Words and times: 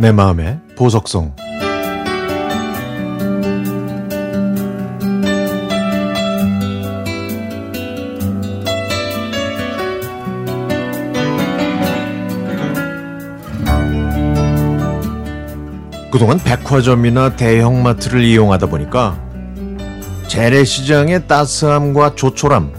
내 0.00 0.12
마음의 0.12 0.58
보석성 0.76 1.36
그동안 16.10 16.38
백화점이나 16.38 17.36
대형마트를 17.36 18.24
이용하다 18.24 18.68
보니까 18.68 19.22
재래시장의 20.28 21.26
따스함과 21.26 22.14
조촐함, 22.14 22.72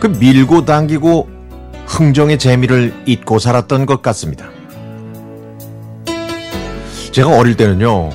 그 0.00 0.06
밀고 0.06 0.64
당기고 0.64 1.28
흥정의 1.86 2.38
재미를 2.38 2.94
잊고 3.04 3.38
살았던 3.38 3.84
것 3.84 4.00
같습니다. 4.00 4.57
제가 7.18 7.36
어릴 7.36 7.56
때는요, 7.56 8.10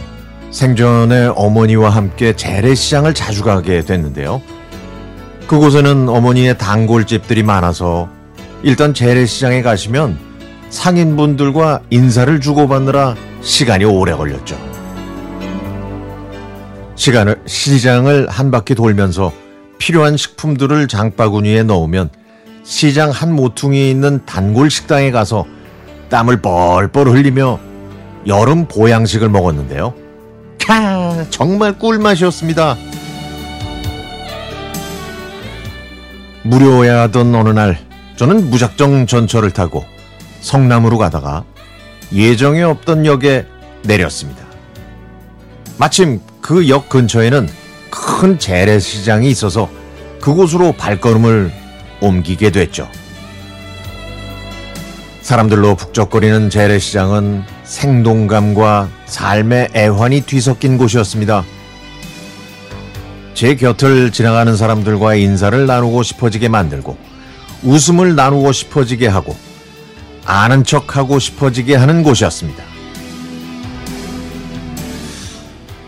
생전에 0.52 1.26
어머니와 1.36 1.90
함께 1.90 2.34
재래시장을 2.38 3.14
자주 3.14 3.44
가게 3.44 3.82
됐는데요. 3.82 4.42
그곳에는 5.46 6.08
어머니의 6.08 6.58
단골집들이 6.58 7.44
많아서 7.44 8.08
일단 8.62 8.94
재래시장에 8.94 9.62
가시면 9.62 10.18
상인분들과 10.70 11.82
인사를 11.90 12.40
주고받느라 12.40 13.16
시간이 13.42 13.84
오래 13.84 14.14
걸렸죠. 14.14 14.58
시간을, 16.96 17.42
시장을 17.46 18.30
한 18.30 18.52
바퀴 18.52 18.74
돌면서 18.74 19.34
필요한 19.80 20.16
식품들을 20.16 20.88
장바구니에 20.88 21.64
넣으면 21.64 22.10
시장 22.64 23.12
한 23.12 23.36
모퉁이에 23.36 23.90
있는 23.90 24.22
단골 24.26 24.72
식당에 24.72 25.12
가서 25.12 25.46
땀을 26.08 26.42
뻘뻘 26.42 27.10
흘리며 27.10 27.73
여름 28.28 28.66
보양식을 28.68 29.30
먹었는데요. 29.30 29.94
캬, 30.60 31.28
정말 31.30 31.78
꿀맛이었습니다. 31.78 32.78
무료야하던 36.44 37.34
어느 37.36 37.50
날, 37.50 37.78
저는 38.16 38.50
무작정 38.50 39.08
전철을 39.08 39.52
타고 39.52 39.86
성남으로 40.42 40.98
가다가 40.98 41.44
예정에 42.14 42.62
없던 42.64 43.06
역에 43.06 43.46
내렸습니다. 43.84 44.44
마침 45.78 46.22
그 46.42 46.68
역 46.70 46.90
근처에는 46.90 47.50
큰 47.90 48.38
재래시장이 48.40 49.30
있어서 49.30 49.70
그곳으로 50.22 50.74
발걸음을 50.74 51.52
옮기게 52.02 52.52
됐죠. 52.52 52.88
사람들로 55.22 55.76
북적거리는 55.76 56.50
재래시장은 56.50 57.44
생동감과 57.74 58.88
삶의 59.08 59.70
애환이 59.76 60.22
뒤섞인 60.22 60.78
곳이었습니다. 60.78 61.44
제 63.34 63.56
곁을 63.56 64.12
지나가는 64.12 64.56
사람들과 64.56 65.16
인사를 65.16 65.66
나누고 65.66 66.04
싶어지게 66.04 66.50
만들고 66.50 66.96
웃음을 67.64 68.16
나누고 68.16 68.52
싶어지게 68.52 69.08
하고 69.08 69.36
아는 70.24 70.64
척하고 70.64 71.18
싶어지게 71.18 71.76
하는 71.76 72.04
곳이었습니다. 72.04 72.64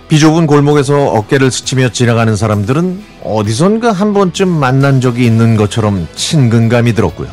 비좁은 0.07 0.47
골목에서 0.47 1.05
어깨를 1.11 1.51
스치며 1.51 1.89
지나가는 1.89 2.35
사람들은 2.35 3.03
어디선가 3.23 3.91
한 3.91 4.13
번쯤 4.13 4.47
만난 4.47 5.01
적이 5.01 5.27
있는 5.27 5.55
것처럼 5.55 6.07
친근감이 6.15 6.93
들었고요. 6.93 7.29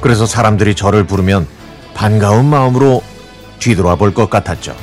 그래서 0.00 0.26
사람들이 0.26 0.74
저를 0.74 1.04
부르면 1.04 1.55
반가운 1.96 2.44
마음으로 2.44 3.02
뒤돌아 3.58 3.96
볼 3.96 4.12
것 4.12 4.28
같았죠. 4.28 4.76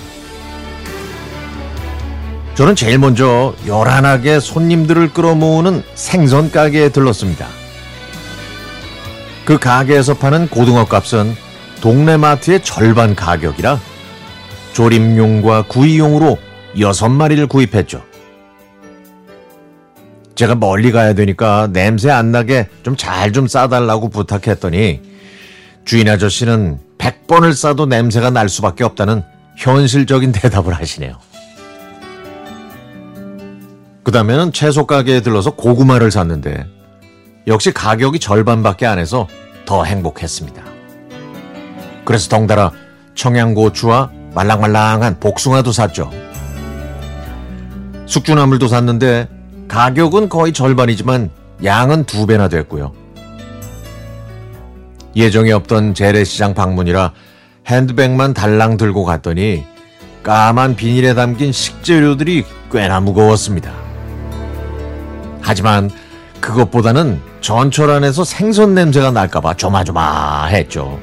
저는 2.55 2.75
제일 2.75 2.99
먼저 2.99 3.53
요란하게 3.67 4.39
손님들을 4.39 5.13
끌어모으는 5.13 5.83
생선 5.95 6.51
가게에 6.51 6.89
들렀습니다. 6.89 7.47
그 9.45 9.57
가게에서 9.57 10.15
파는 10.15 10.49
고등어 10.49 10.85
값은 10.85 11.35
동네 11.81 12.17
마트의 12.17 12.63
절반 12.63 13.15
가격이라 13.15 13.79
조림용과 14.73 15.63
구이용으로 15.67 16.37
여섯 16.79 17.09
마리를 17.09 17.45
구입했죠. 17.47 18.01
제가 20.35 20.55
멀리 20.55 20.91
가야 20.91 21.13
되니까 21.13 21.67
냄새 21.71 22.09
안 22.09 22.31
나게 22.31 22.67
좀 22.81 22.95
잘좀 22.95 23.47
싸달라고 23.47 24.09
부탁했더니 24.09 25.01
주인 25.85 26.09
아저씨는 26.09 26.79
100번을 27.03 27.53
싸도 27.53 27.85
냄새가 27.85 28.29
날 28.29 28.47
수밖에 28.47 28.85
없다는 28.85 29.23
현실적인 29.57 30.31
대답을 30.31 30.73
하시네요. 30.73 31.17
그 34.03 34.11
다음에는 34.11 34.53
채소 34.53 34.85
가게에 34.85 35.21
들러서 35.21 35.51
고구마를 35.51 36.11
샀는데 36.11 36.65
역시 37.47 37.73
가격이 37.73 38.19
절반밖에 38.19 38.85
안 38.85 38.99
해서 38.99 39.27
더 39.65 39.83
행복했습니다. 39.83 40.63
그래서 42.05 42.29
덩달아 42.29 42.71
청양고추와 43.15 44.11
말랑말랑한 44.33 45.19
복숭아도 45.19 45.71
샀죠. 45.71 46.09
숙주나물도 48.05 48.67
샀는데 48.67 49.27
가격은 49.67 50.29
거의 50.29 50.53
절반이지만 50.53 51.29
양은 51.63 52.05
두 52.05 52.25
배나 52.25 52.47
됐고요. 52.47 53.02
예정에 55.15 55.51
없던 55.51 55.93
재래시장 55.93 56.53
방문이라 56.53 57.13
핸드백만 57.67 58.33
달랑 58.33 58.77
들고 58.77 59.03
갔더니 59.03 59.63
까만 60.23 60.75
비닐에 60.75 61.13
담긴 61.13 61.51
식재료들이 61.51 62.45
꽤나 62.71 62.99
무거웠습니다. 62.99 63.73
하지만 65.41 65.91
그것보다는 66.39 67.21
전철 67.41 67.89
안에서 67.91 68.23
생선 68.23 68.73
냄새가 68.73 69.11
날까봐 69.11 69.55
조마조마했죠. 69.55 70.99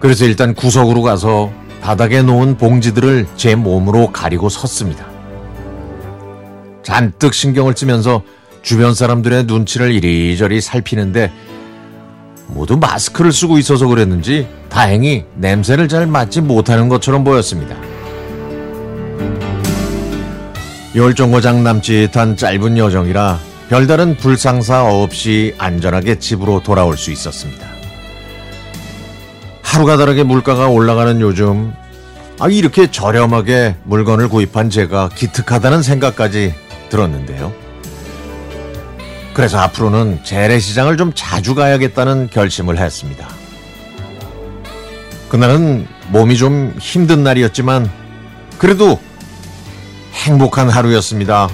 그래서 0.00 0.24
일단 0.24 0.54
구석으로 0.54 1.02
가서 1.02 1.50
바닥에 1.80 2.22
놓은 2.22 2.56
봉지들을 2.56 3.26
제 3.36 3.54
몸으로 3.54 4.12
가리고 4.12 4.48
섰습니다. 4.48 5.06
잔뜩 6.82 7.32
신경을 7.32 7.74
쓰면서 7.76 8.22
주변 8.62 8.94
사람들의 8.94 9.44
눈치를 9.44 9.92
이리저리 9.92 10.60
살피는데 10.60 11.32
모두 12.46 12.76
마스크를 12.76 13.32
쓰고 13.32 13.58
있어서 13.58 13.86
그랬는지 13.86 14.46
다행히 14.68 15.24
냄새를 15.34 15.88
잘 15.88 16.06
맡지 16.06 16.40
못하는 16.40 16.88
것처럼 16.88 17.24
보였습니다. 17.24 17.76
열정거장 20.94 21.64
남짓한 21.64 22.36
짧은 22.36 22.78
여정이라 22.78 23.38
별다른 23.68 24.16
불상사 24.16 24.84
없이 24.84 25.54
안전하게 25.58 26.18
집으로 26.18 26.62
돌아올 26.62 26.96
수 26.96 27.10
있었습니다. 27.10 27.66
하루가 29.62 29.96
다르게 29.96 30.22
물가가 30.22 30.68
올라가는 30.68 31.20
요즘 31.20 31.72
아 32.38 32.48
이렇게 32.48 32.90
저렴하게 32.90 33.76
물건을 33.84 34.28
구입한 34.28 34.70
제가 34.70 35.08
기특하다는 35.08 35.82
생각까지 35.82 36.54
들었는데요. 36.90 37.63
그래서 39.34 39.58
앞으로는 39.58 40.20
재래시장을 40.22 40.96
좀 40.96 41.12
자주 41.14 41.54
가야겠다는 41.54 42.30
결심을 42.30 42.78
했습니다. 42.78 43.28
그날은 45.28 45.88
몸이 46.10 46.36
좀 46.36 46.74
힘든 46.78 47.24
날이었지만 47.24 47.90
그래도 48.58 49.00
행복한 50.12 50.70
하루였습니다. 50.70 51.48